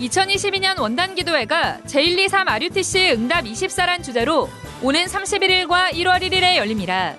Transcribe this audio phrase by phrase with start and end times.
[0.00, 4.48] 2022년 원단기도회가 제123 RUTC 응답 24란 주제로
[4.82, 7.14] 오는 31일과 1월 1일에 열립니다.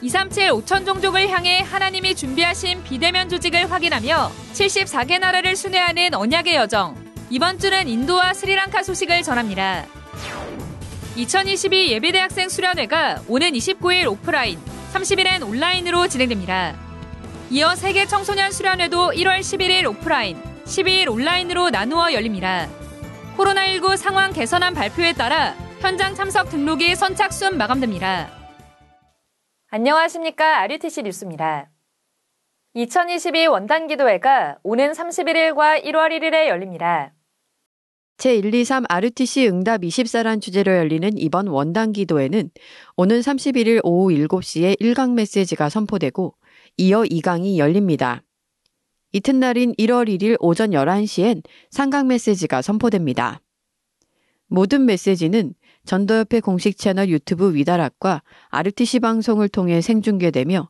[0.00, 6.96] 237 5천 종족을 향해 하나님이 준비하신 비대면 조직을 확인하며 74개 나라를 순회하는 언약의 여정.
[7.28, 9.84] 이번 주는 인도와 스리랑카 소식을 전합니다.
[11.16, 14.60] 2022 예비대학생 수련회가 오는 29일 오프라인,
[14.92, 16.74] 30일엔 온라인으로 진행됩니다.
[17.50, 22.68] 이어 세계 청소년 수련회도 1월 11일 오프라인, 12일 온라인으로 나누어 열립니다.
[23.36, 28.28] 코로나19 상황 개선안 발표에 따라 현장 참석 등록이 선착순 마감됩니다.
[29.68, 30.60] 안녕하십니까.
[30.62, 31.70] RUTC 뉴스입니다.
[32.74, 37.12] 2022 원단기도회가 오는 31일과 1월 1일에 열립니다.
[38.18, 42.50] 제123 RUTC 응답 24란 주제로 열리는 이번 원단 기도회는
[42.96, 46.34] 오는 31일 오후 7시에 1강 메시지가 선포되고
[46.78, 48.22] 이어 2강이 열립니다.
[49.16, 53.40] 이튿날인 1월 1일 오전 11시엔 상강 메시지가 선포됩니다.
[54.46, 55.54] 모든 메시지는
[55.86, 60.68] 전도협회 공식 채널 유튜브 위다락과 RTC 방송을 통해 생중계되며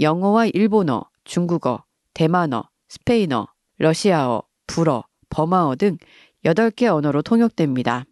[0.00, 3.46] 영어와 일본어, 중국어, 대만어, 스페인어,
[3.78, 5.96] 러시아어, 불어, 버마어 등
[6.44, 8.04] 8개 언어로 통역됩니다.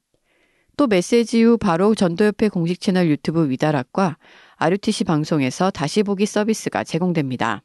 [0.79, 4.17] 또 메시지 후 바로 전도협회 공식 채널 유튜브 위다락과
[4.57, 7.63] RUTC 방송에서 다시 보기 서비스가 제공됩니다.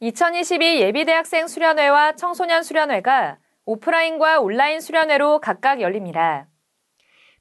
[0.00, 6.48] 2022 예비대학생 수련회와 청소년 수련회가 오프라인과 온라인 수련회로 각각 열립니다.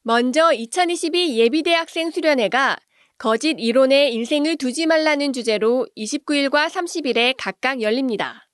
[0.03, 2.77] 먼저 2022 예비대학생 수련회가
[3.17, 8.47] 거짓 이론에 인생을 두지 말라는 주제로 29일과 30일에 각각 열립니다.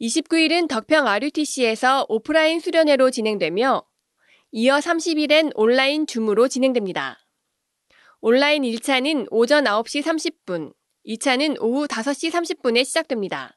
[0.00, 3.82] 29일은 덕평 RUTC에서 오프라인 수련회로 진행되며
[4.52, 7.18] 이어 30일엔 온라인 줌으로 진행됩니다.
[8.20, 10.72] 온라인 1차는 오전 9시 30분,
[11.06, 13.56] 2차는 오후 5시 30분에 시작됩니다.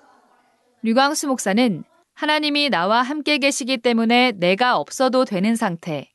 [0.82, 1.84] 류광수 목사는
[2.16, 6.10] 하나님이 나와 함께 계시기 때문에 내가 없어도 되는 상태,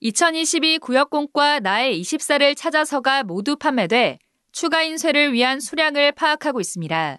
[0.00, 4.18] 2022 구역공과 나의 24를 찾아서가 모두 판매돼
[4.54, 7.18] 추가 인쇄를 위한 수량을 파악하고 있습니다.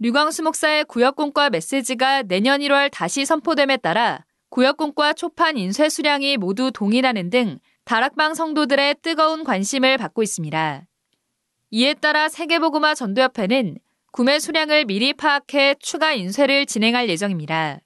[0.00, 7.30] 류광수 목사의 구역공과 메시지가 내년 1월 다시 선포됨에 따라 구역공과 초판 인쇄 수량이 모두 동일하는
[7.30, 10.86] 등 다락방 성도들의 뜨거운 관심을 받고 있습니다.
[11.70, 13.78] 이에 따라 세계보그마 전도협회는
[14.12, 17.80] 구매 수량을 미리 파악해 추가 인쇄를 진행할 예정입니다.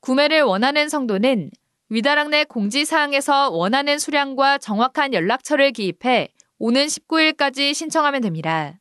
[0.00, 1.50] 구매를 원하는 성도는
[1.90, 6.30] 위다락 내 공지사항에서 원하는 수량과 정확한 연락처를 기입해
[6.64, 8.78] 오는 19일까지 신청하면 됩니다.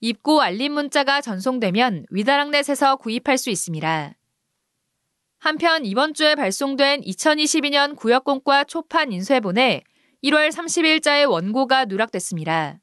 [0.00, 4.14] 입고 알림 문자가 전송되면 위다락넷에서 구입할 수 있습니다.
[5.38, 9.84] 한편 이번 주에 발송된 2022년 구역공과 초판 인쇄본에
[10.24, 12.80] 1월 30일자의 원고가 누락됐습니다.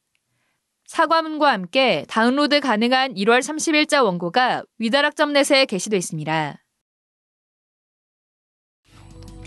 [0.85, 6.63] 사과문과 함께 다운로드 가능한 1월 30일자 원고가 위다락점넷에 게시돼 있습니다.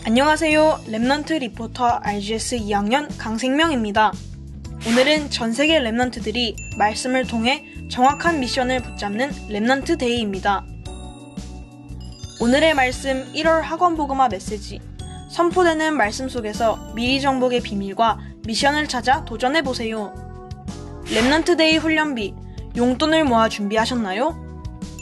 [0.05, 0.81] 안녕하세요.
[0.85, 4.11] Remnant 리포터 RGS 2학년 강생명입니다.
[4.85, 10.65] 오늘은 전 세계 Remnant들이 말씀을 통해 정확한 미션을 붙잡는 Remnant Day입니다.
[12.39, 14.79] 오늘의 말씀 1월 학원 복음화 메시지
[15.31, 20.13] 선포되는 말씀 속에서 미리 정복의 비밀과 미션을 찾아 도전해 보세요.
[21.05, 22.33] Remnant Day 훈련비
[22.77, 24.45] 용돈을 모아 준비하셨나요?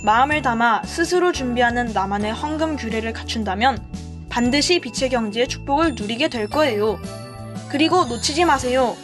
[0.04, 3.84] 마음을 담아 스스로 준비하는 나만의 헌금 규례를 갖춘다면
[4.30, 7.00] 반드시 빛의 경제의 축복을 누리게 될 거예요.
[7.70, 8.96] 그리고 놓치지 마세요.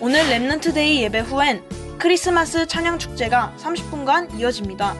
[0.00, 1.62] 오늘 Remnant Day 예배 후엔
[1.98, 4.94] 크리스마스 찬양 축제가 30분간 이어집니다.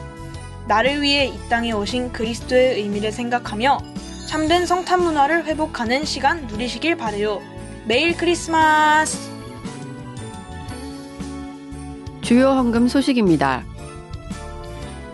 [0.67, 3.79] 나를 위해 이 땅에 오신 그리스도의 의미를 생각하며
[4.27, 7.41] 참된 성탄 문화를 회복하는 시간 누리시길 바래요.
[7.87, 9.17] Merry Christmas!
[12.21, 13.63] 주요 헌금 소식입니다.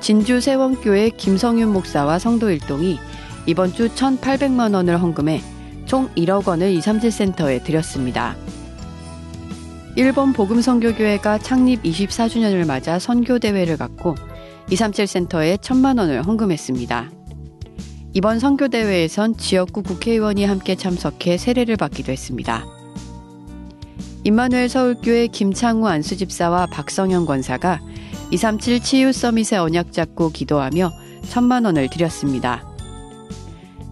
[0.02, 3.00] 진주 세원교회 김성윤 목사와 성도 일동이
[3.46, 5.42] 이번 주 1,800만 원을 헌금해
[5.86, 8.36] 총 1억 원을 237센터에 드렸습니다.
[9.98, 14.16] 일본 복음선교교회가 창립 24주년을 맞아 선교대회를 갖고
[14.70, 17.12] 237 센터에 1천만 원을 헌금했습니다.
[18.12, 22.66] 이번 선교대회에선 지역구 국회의원이 함께 참석해 세례를 받기도 했습니다.
[24.26, 27.80] 임마누엘 서울교회 김창우 안수집사와 박성현 권사가
[28.32, 30.92] 237 치유 summit의 언약 잡고 기도하며
[31.30, 32.68] 천만 원을 드렸습니다.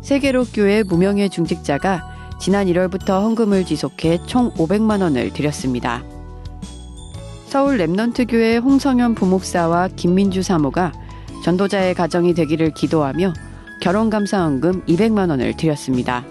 [0.02, 2.13] 세계로 교회 무명의 중직자가
[2.44, 6.04] 지난 1월부터 헌금을 지속해 총 500만 원을 드렸습니다.
[7.46, 10.92] 서울 렘넌트 교회 홍성현 부목사와 김민주 사모가
[11.46, 13.32] 전도자의 가정이 되기를 기도하며
[13.80, 16.26] 결혼 감사 헌금 200만 원을 드렸습니다.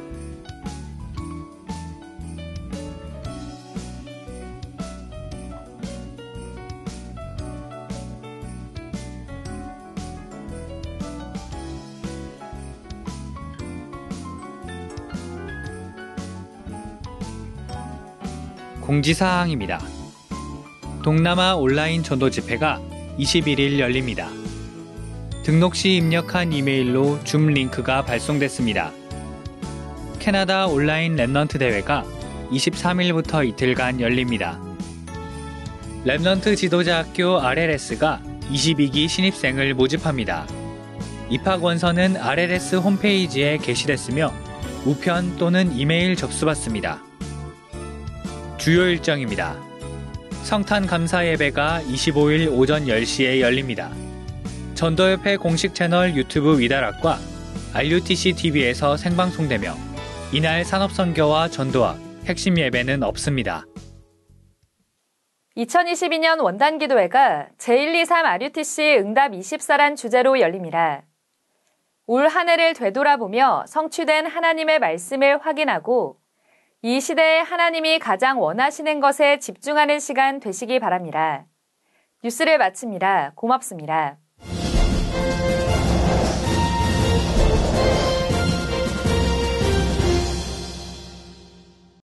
[18.83, 19.81] 공지사항입니다.
[21.03, 22.81] 동남아 온라인 전도 집회가
[23.19, 24.29] 21일 열립니다.
[25.45, 28.93] 등록 시 입력한 이메일로 줌 링크가 발송됐습니다.
[30.19, 32.05] 캐나다 온라인 Remnant 대회가
[32.51, 34.61] 23일부터 이틀간 열립니다.
[36.05, 38.21] Remnant 지도자 학교 RLS가
[38.51, 40.47] 22기 신입생을 모집합니다.
[41.31, 44.33] 입학 원서는 RLS 홈페이지에 게시됐으며
[44.85, 47.12] 우편 또는 이메일 접수받습니다.
[48.63, 49.57] 주요 일정입니다.
[50.45, 53.91] 성탄 감사 예배가 25일 오전 10시에 열립니다.
[54.77, 57.19] 전도협회 공식 채널 유튜브 위다락과
[57.75, 59.75] RUTC TV에서 생방송되며
[60.33, 63.65] 이날 산업선교와 전도학, 핵심 예배는 없습니다.
[65.57, 71.03] 2022년 원단 기도회가 제123 RUTC 응답 24란 주제로 열립니다.
[72.07, 76.22] 올 한 해를 되돌아보며 성취된 하나님의 말씀을 확인하고
[76.85, 81.47] 이 시대에 하나님이 가장 원하시는 것에 집중하는 시간 되시기 바랍니다.
[82.25, 83.35] 뉴스를 마칩니다.
[83.37, 84.19] 고맙습니다.